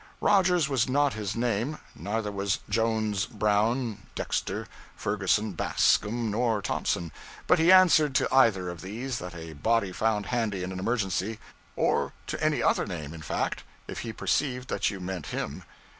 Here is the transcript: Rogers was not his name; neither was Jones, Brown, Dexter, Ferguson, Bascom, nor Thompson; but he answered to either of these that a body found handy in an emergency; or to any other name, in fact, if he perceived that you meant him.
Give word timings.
Rogers 0.19 0.67
was 0.67 0.89
not 0.89 1.13
his 1.13 1.35
name; 1.35 1.77
neither 1.95 2.31
was 2.31 2.57
Jones, 2.67 3.27
Brown, 3.27 4.07
Dexter, 4.15 4.65
Ferguson, 4.95 5.51
Bascom, 5.51 6.31
nor 6.31 6.59
Thompson; 6.59 7.11
but 7.45 7.59
he 7.59 7.71
answered 7.71 8.15
to 8.15 8.27
either 8.33 8.69
of 8.71 8.81
these 8.81 9.19
that 9.19 9.35
a 9.35 9.53
body 9.53 9.91
found 9.91 10.25
handy 10.25 10.63
in 10.63 10.71
an 10.71 10.79
emergency; 10.79 11.37
or 11.75 12.13
to 12.25 12.43
any 12.43 12.63
other 12.63 12.87
name, 12.87 13.13
in 13.13 13.21
fact, 13.21 13.61
if 13.87 13.99
he 13.99 14.11
perceived 14.11 14.69
that 14.69 14.89
you 14.89 14.99
meant 14.99 15.27
him. 15.27 15.63